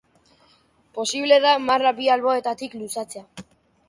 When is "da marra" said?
1.45-1.91